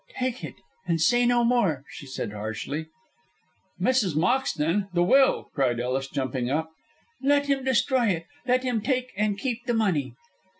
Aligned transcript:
"Take 0.17 0.43
it, 0.43 0.55
and 0.87 0.99
say 0.99 1.27
no 1.27 1.43
more," 1.43 1.83
she 1.89 2.07
said 2.07 2.31
harshly. 2.33 2.87
"Mrs. 3.79 4.15
Moxton! 4.15 4.87
The 4.95 5.03
will!" 5.03 5.51
cried 5.53 5.79
Ellis, 5.79 6.07
jumping 6.09 6.49
up. 6.49 6.71
"Let 7.21 7.45
him 7.45 7.63
destroy 7.63 8.07
it! 8.07 8.25
Let 8.47 8.63
him 8.63 8.81
take 8.81 9.11
and 9.15 9.37
keep 9.37 9.67
the 9.67 9.75
money!" 9.75 10.15